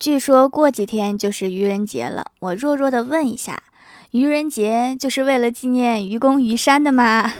[0.00, 3.62] 据说过几天就是愚人节了，我弱弱的问一下，
[4.12, 7.30] 愚人节就是为了纪念愚公移山的吗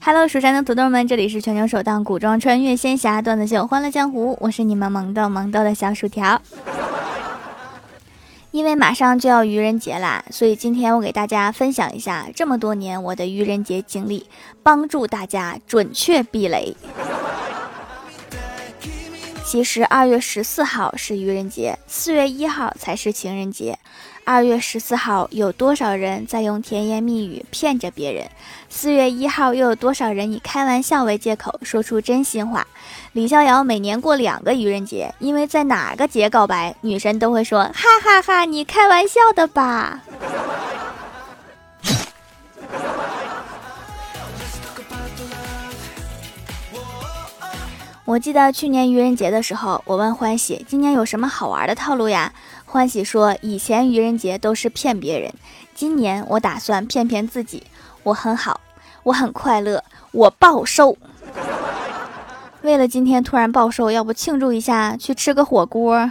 [0.00, 6.42] ？Hello，蜀山的土豆们，这里是全球首档古装穿越仙侠段子秀《欢乐江湖》，我是你们萌豆萌豆的小薯条。
[8.54, 14.28] 因为马上就要愚人节啦，所以今天我给大家分享一下这么多年我的愚人节经历，
[14.62, 16.76] 帮助大家准确避雷。
[19.44, 23.76] 其实二月十四号是愚人节，四月一号才是情人节。
[24.26, 28.26] 二月十四号有多少人在用甜言蜜语骗着别人？
[28.70, 32.66] 四月一号又有多少人以开玩笑为借口说出真心话？
[33.12, 40.00] 李逍遥每年过两个愚人节，因为在哪个节告白，女神都会说哈哈哈，你开玩笑的吧。
[48.06, 52.32] 我记得去年愚人节的时候，我问欢喜今年有什么好玩的套路呀？
[52.74, 55.32] 欢喜说以前愚人节都是骗别人，
[55.76, 57.62] 今年我打算骗骗自己。
[58.02, 58.60] 我很好，
[59.04, 60.98] 我很快乐，我暴瘦。
[62.62, 66.10] 为了今天突然暴瘦，要不庆祝一下，去吃个火锅。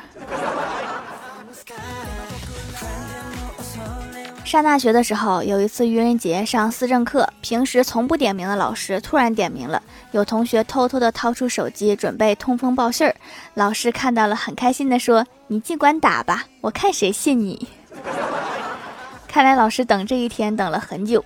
[4.54, 9.82] 上大学的时候，有一次愚人节上思政课，平时从不点名的老师突然点名了。
[10.12, 13.16] 有同学偷偷的掏出手机准备通风报信儿，
[13.56, 17.68] 老师看到了很开心的说：“你尽管打吧，我看谁信你。
[19.28, 21.26] ”看来老师等这一天等了很久。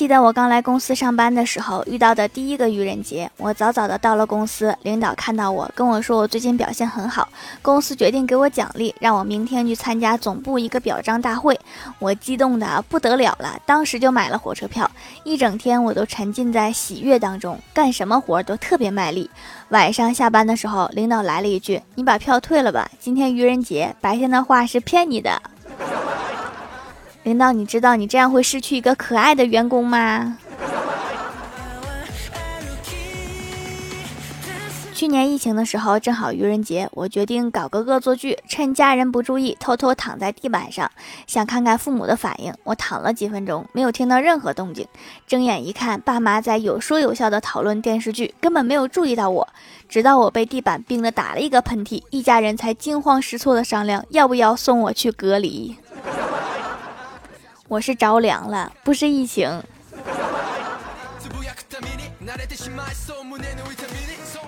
[0.00, 7.28] 记得我刚来公司上班的时候遇到的第一个愚人节，我早早的到了公司，领导看到我跟我说我最近表现很好，
[7.60, 11.60] 公司决定给我奖励，让我明天去参加总部一个表彰大会。
[11.98, 14.90] 我激动的不得了了，当时就买了火车票，
[15.22, 19.28] 一整天我都沉浸在喜悦当中，干什么活都特别卖力。
[19.68, 25.42] 晚上下班的时候，领导来了一句：“你把票退了吧，今天愚人节，白天的话是骗你的。”
[27.30, 30.36] 领导，你知道你这样会失去一个可爱的员工吗？
[34.92, 40.90] 去年疫情的时候，正好愚人节，我决定搞个恶作剧，趁家人不注意，偷偷躺在地板上，
[41.28, 42.52] 想看看父母的反应。
[42.64, 44.84] 我躺了几分钟，没有听到任何动静。
[45.28, 49.48] 睁眼一看，爸妈在有说有笑的讨论电视剧，根本没有注意到我。
[49.88, 55.76] 直到我被地板冰的打了一个喷嚏，一家人才惊慌失措的商量要不要送我去隔离。
[57.70, 59.62] 我是着凉了，不是疫情。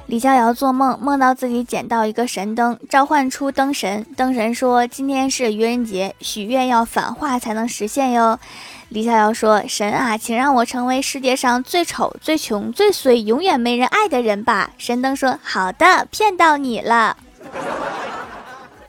[0.06, 4.04] 李逍遥做梦，梦到自己捡到一个神灯，召唤出灯神。
[4.16, 8.40] 灯神说：“今天是愚人节，许愿要反话才能实现哟。”
[8.90, 17.16] 李逍遥说：“神啊，请让我成为世界上最丑、最穷、最衰、永远没人爱的人吧。”神灯说：“好的，骗到你了。”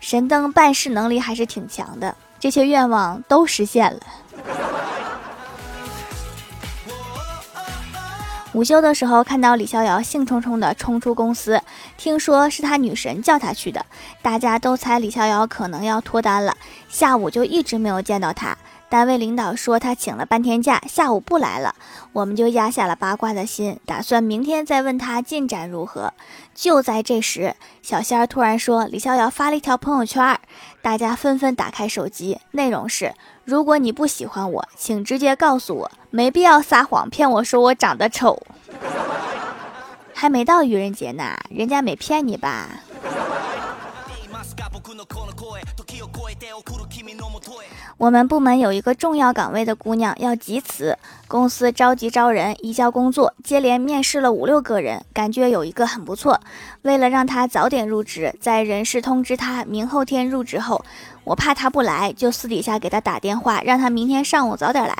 [0.01, 4.00] 神灯办事能力还是挺强的，这些愿望都实现了。
[8.54, 11.62] 午休的时候，看到李逍遥兴冲冲地冲出公司，
[11.98, 13.86] 听说是他女神叫他去的，
[14.22, 16.56] 大家都猜李逍遥可能要脱单了。
[16.88, 18.56] 下午就一直没有见到他。
[18.90, 21.74] 单位领导说他请了半天假，下午不来了，
[22.12, 26.14] 我们就压下了八卦的心，打算明天再问他进展如何。
[26.54, 30.40] 就在这时，小仙儿突然说李逍遥发了一条朋友圈，
[30.84, 33.16] 大家纷纷打开手机，内容是：
[33.46, 38.42] 如果你不喜欢我，请直接告诉我，没必要撒谎骗我说我长得丑。
[40.14, 42.70] 还没到愚人节呢，人家没骗你吧？
[47.98, 56.42] 我们部门有一个重要岗位的姑娘要集辞，公司着急招人，移交工作，接连面试了五六个人，感觉有一个很不错。
[56.81, 60.84] 为了让她早点入职，在人事通知她明后天入职后，
[61.24, 64.96] 我怕她不来，就私底下给她打电话，让她明天上午早点来。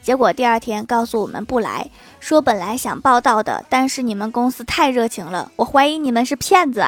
[0.00, 1.90] 结果第二天告诉我们不来，
[2.20, 6.86] 说本来想报道的，但是你们公司太热情了，我怀疑你们是骗子。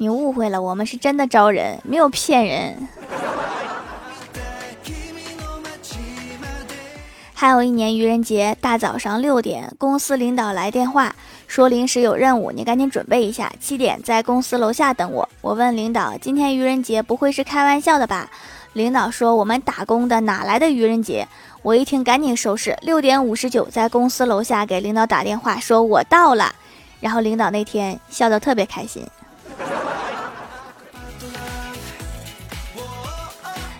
[0.00, 2.88] 你误会了，我们是真的招人，没有骗人。
[7.34, 11.14] 还有一年愚人节大早上六点，公司领导来电话
[11.48, 15.28] 说临时有任务，你赶紧准备一下，七点在公司楼下等我。
[15.40, 18.30] 我问领导，今天愚人节不会是开玩笑的吧？
[18.74, 21.26] 领导说我们打工的哪来的愚人节？
[21.62, 26.54] 我一听赶紧收拾，六点五十九在公司楼下给领导打电话说我到了，
[27.00, 29.04] 然后领导那天笑得特别开心。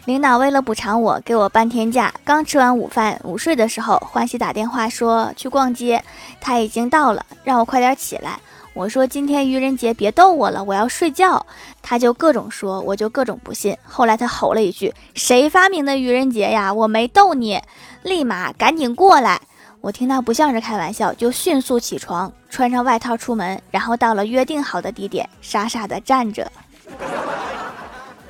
[0.08, 2.10] 领导为了补偿我，给我半天假。
[2.25, 6.02] 刚吃完午饭，午睡的时候，欢喜打电话说去逛街，
[6.40, 8.40] 他已经到了，让我快点起来。
[8.72, 11.44] 我说今天愚人节，别逗我了，我要睡觉。
[11.82, 13.76] 他就各种说，我就各种不信。
[13.84, 16.72] 后来他吼了一句：“谁发明的愚人节呀？
[16.72, 17.60] 我没逗你，
[18.02, 19.38] 立马赶紧过来。”
[19.82, 26.50] 我听他不像是开玩笑，就迅速起床，穿上外套出门，然后到了约定好的地点，傻傻的站着。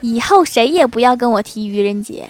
[0.00, 2.28] 以后谁也不要跟我提愚人节。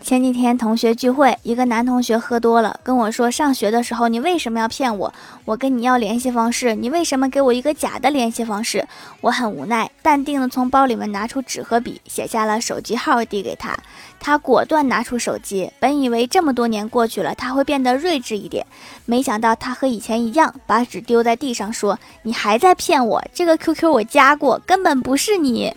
[0.00, 5.12] 前几天同学聚会，一个男同学喝多了，跟我说：“上学的时候你为什么要骗我？
[5.44, 8.86] 我跟你要联系方式，你为什么给我一个假的联系方式？”
[9.20, 13.76] 我很无奈，淡定的从包里面拿出纸和笔，写下了手机号递给他。
[14.18, 18.64] 他果断拿出手机，本以为这么多年过去了，他会变得睿智一点，
[19.04, 23.22] 没想到他和以前一样，把纸丢在地上，说：“你还在骗我？
[23.34, 25.74] 这个 QQ 我加过，根本不是你。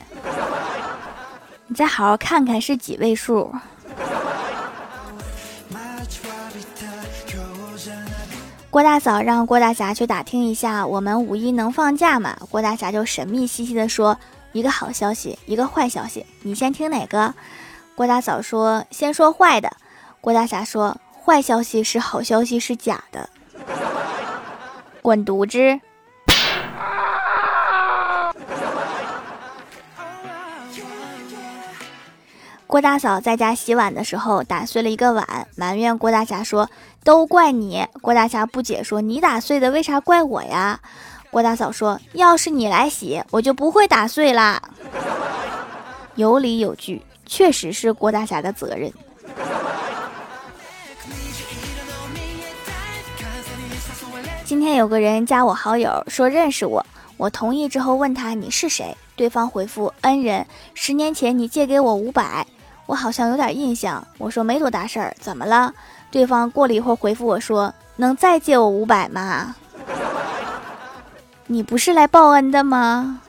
[1.72, 3.50] 你再好好看看是几位数。”
[8.70, 12.38] 郭大嫂让郭大侠去打听一下，我们五一能放假吗？
[12.50, 14.18] 郭大侠就神秘兮兮的说
[14.52, 17.34] ：“一个好消息，一个坏消息，你先听哪个？”
[17.96, 19.72] 郭大嫂说：“先说坏的。”
[20.20, 23.30] 郭大侠说：“坏消息是好消息是假的。”
[25.02, 25.80] 滚犊子！
[32.72, 36.70] 郭大嫂在家洗碗的时候打碎了一个碗，埋怨郭大侠说
[37.04, 40.80] ：“都怪你。”郭大侠不解说：“你打碎的为啥怪我呀？”
[41.30, 44.62] 郭大嫂说：“要是你来洗，我就不会打碎啦。”
[46.16, 48.90] 有理有据，确实是郭大侠的责任。
[54.46, 56.86] 今天有个人加我好友，说认识我，
[57.18, 62.48] 我同意之后问他你是谁，对方回复恩人，十年前你借给我五百。
[62.92, 65.74] 我好像有点印象，我说没多大事儿，怎么了？
[66.12, 69.56] 对方过了一会儿回复我说：“能再借我五百吗？”
[71.48, 73.22] 你不是来报恩的吗？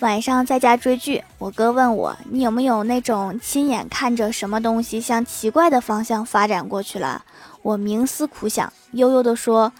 [0.00, 7.24] 晚上在家追剧，我哥问我：“你有没有那种亲眼看着什么东西向奇怪的方向发展过去了？”
[7.62, 9.72] 我冥思苦想，悠悠地说。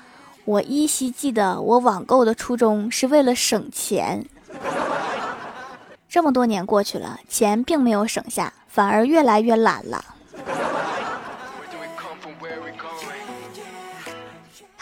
[0.48, 4.24] 我依稀记得，我网购的初衷是为了省钱。
[6.08, 10.02] 这么多年过去了，钱并没有省下，反而越来越懒了。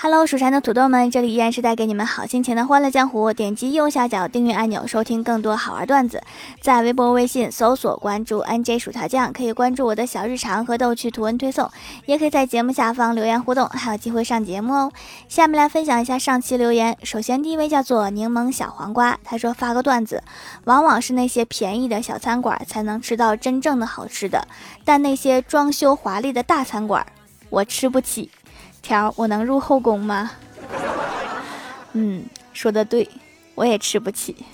[0.08, 3.32] Hello，蜀山的土豆们，这里依然是带给你们好心情的欢乐江湖。
[3.32, 6.22] 点击右下角订阅按钮，收听更多好玩段子。
[6.60, 11.68] 在微博、微信搜索关注 NJ 薯条酱，可以关注我的小日常和逗趣图文推送，
[12.04, 14.92] 也可以在节目下方留言互动，还有机会上节目哦。
[15.28, 16.96] 下面来分享一下上期留言。
[17.02, 20.22] 首先，第一位叫做柠檬小黄瓜，他说发个段子，
[20.66, 24.46] 往往是那些便宜的小餐馆才能吃到真正的好吃的，
[24.84, 27.04] 但那些装修华丽的大餐馆，
[27.50, 28.30] 我吃不起。
[28.86, 30.30] 条，我能入后宫吗？
[31.92, 33.08] 嗯，说的对，
[33.56, 34.46] 我也吃不起。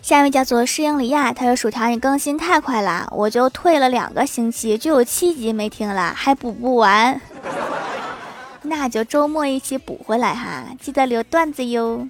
[0.00, 7.20] 下一位叫做诗英里亚，他说：“薯条，你更新太快了，我就退了两个星期，就有七集没听了，还补不完。
[8.62, 12.06] 那就周末一起补回来哈，记得留段子哟。”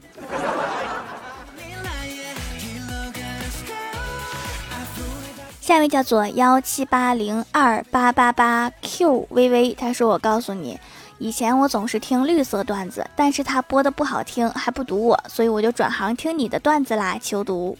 [5.72, 10.78] 下一位叫做幺七八零二八八八 Q V V，他说：“我告诉你，
[11.16, 17.74] 以前我总是听绿色段子，但是他播的不好听，还不读我，所以我就转行听你的段子啦，求读。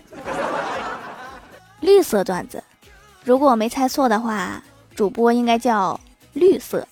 [1.81, 2.65] 绿色段子，
[3.25, 4.63] 如果我没猜错的话，
[4.95, 6.01] 主播应该叫
[6.33, 6.89] 绿色。”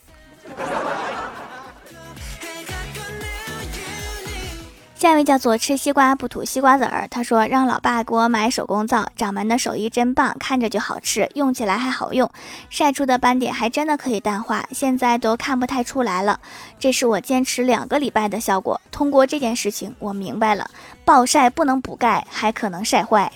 [5.01, 12.31] 下一位叫做吃西瓜不吐西瓜籽儿，他说让老爸给我买手工皂，掌门的手艺真棒，看着就好吃，用起来还好用，
[12.69, 16.39] 晒出的斑点还真的可以淡化，现在都看不太出来了。
[16.79, 18.79] 这是我坚持两个礼拜的效果。
[18.91, 20.71] 通过这件事情，我明白了，
[21.07, 23.33] 暴晒不能补钙，还可能晒坏。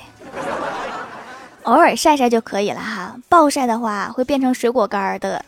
[1.62, 5.42] 偶尔晒晒就可以了哈，暴晒的话会变成水果干儿的。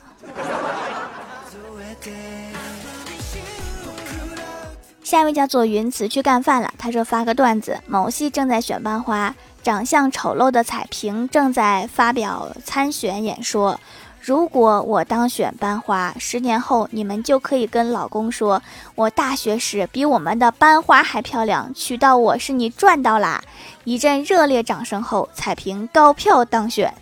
[5.06, 6.68] 下一位叫做云慈去干饭了。
[6.76, 9.32] 他说发个段子：某系正在选班花，
[9.62, 13.78] 长相丑陋的彩萍正在发表参选演说。
[14.20, 18.60] 如果我当选班花，十年后你们就可以跟老公说，
[18.96, 23.40] 我大学时比我们的班花还漂亮，娶到我是你赚到啦！
[23.84, 26.92] 一阵热烈掌声后，彩萍高票当选。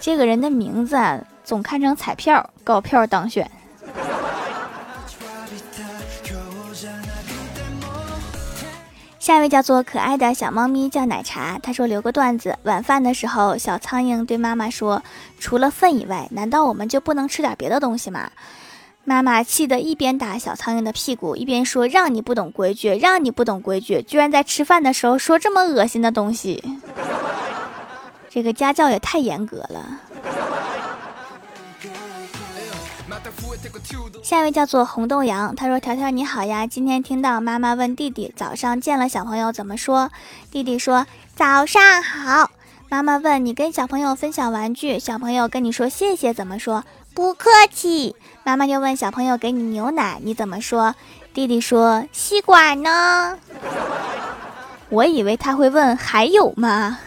[0.00, 3.48] 这个人的名字啊，总看成彩票，高票当选。
[9.22, 11.56] 下一位叫做可爱的小猫咪，叫奶茶。
[11.62, 15.00] 他说留个段子：晚饭的时候，小苍蝇对妈妈说
[15.38, 18.28] ：“除了粪以外，难道我们就不能吃点别的东西吗？”
[19.06, 26.60] 妈妈气得一边打小苍蝇的屁股，一边说：“让你不懂规矩，让你不懂规矩，居然在吃饭的时候说这么恶心的东西，
[28.28, 30.00] 这个家教也太严格了。”
[34.22, 40.10] 下一位叫做红豆芽，他说：“条条你好呀，今天听到妈妈问弟弟早上见了小朋友怎么说，
[40.50, 42.50] 弟弟说早上好。
[42.88, 46.84] 妈妈问你跟小朋友分享玩具，小朋友跟你说谢谢怎么说？
[47.14, 48.16] 不客气。
[48.44, 50.94] 妈妈又问小朋友给你牛奶你怎么说？
[51.34, 53.38] 弟弟说吸管呢。
[54.88, 56.98] 我以为他会问还有吗？”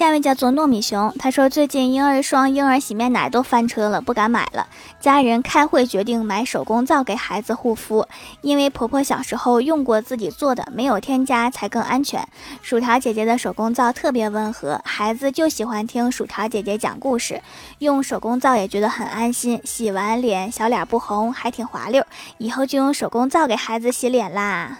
[0.00, 4.66] 下一位叫做糯米熊，他说最近婴儿霜、婴儿洗面奶都翻车了，不敢买了。
[4.98, 8.08] 家人开会决定买手工皂给孩子护肤，
[8.40, 12.26] 因为婆婆小时候用过自己做的，没有添加才更安全。
[12.62, 17.42] 薯条姐姐的手工皂特别温和，孩子就喜欢听薯条姐姐讲故事，
[17.80, 22.02] 用手工皂也觉得很安心，洗完脸小脸不红，还挺滑溜。
[22.38, 24.78] 以后就用手工皂给孩子洗脸啦。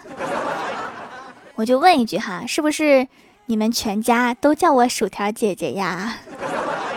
[1.53, 3.07] 我就问一句哈，是不是？
[3.45, 6.17] 你们全家都叫我薯条姐姐呀！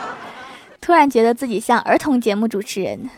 [0.81, 3.11] 突然觉得自己像儿童节目主持人。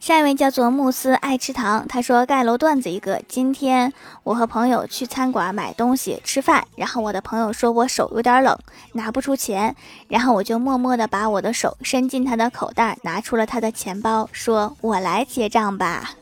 [0.00, 3.20] 下一位叫做慕斯爱吃糖，他说盖楼段子一个。
[3.28, 8.58] 今天我和朋友去餐馆买东西吃饭，然后我的朋友说我手有点冷，
[8.92, 9.76] 拿不出钱，
[10.08, 16.12] 然后我就默默的把我的手伸进他的口袋，拿出了他的钱包，说我来结账吧。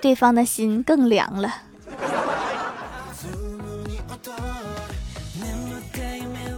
[0.00, 1.54] 对方的心更凉了。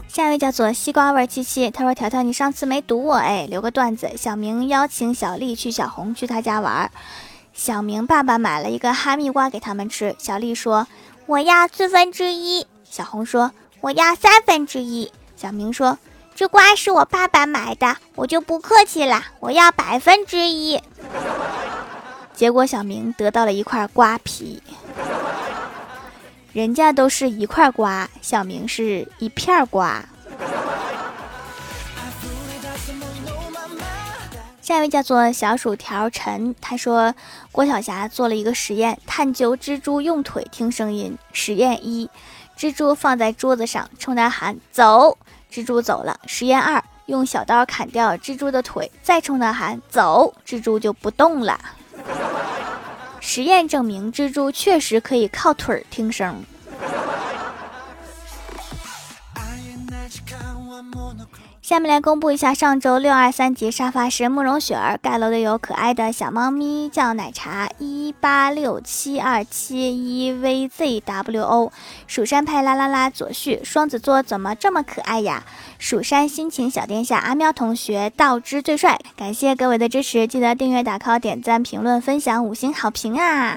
[0.08, 4.10] 下一位叫做西瓜味七七，他说：“条条，你上次没堵我哎，留个段子。
[4.16, 6.90] 小明邀请小丽去小红去他家玩，
[7.52, 10.16] 小明爸爸买了一个哈密瓜给他们吃。
[10.18, 10.88] 小丽说：
[11.26, 12.66] 我要四分之一。
[12.82, 15.12] 小红说：我要三分之一。
[15.36, 15.98] 小明说：
[16.34, 20.82] 这瓜是我爸爸买的，我就不客气了，我要百分之一。”
[22.38, 24.62] 结果小明得到了一块瓜皮，
[26.52, 30.04] 人家都是一块瓜，小明是一片瓜。
[34.62, 37.12] 下一位叫做小薯条陈，他说
[37.50, 41.18] 郭晓霞做了一个实验，探究蜘蛛用腿听声音。
[41.32, 42.08] 实验一，
[42.56, 45.18] 蜘蛛放在桌子上，冲他喊走，
[45.52, 46.20] 蜘蛛走了。
[46.26, 51.58] 实验二，用小刀砍掉蜘蛛的腿，再冲他喊走，蜘蛛就不动了。
[53.20, 56.42] 实验证明，蜘蛛确实可以靠腿儿听声。
[61.78, 71.70] 下面来公布一下上周六二三级沙发是慕容雪儿盖楼的有可爱的小猫咪叫奶茶一八六七二七一 vzwo
[72.08, 75.44] 蜀山派啦啦啦左旭双子座怎么这么可爱呀？
[75.78, 83.56] 蜀山心情小殿下阿喵同学道之最帅，感谢各位的支持，记得订阅打 call 点赞评论分享五星好评啊！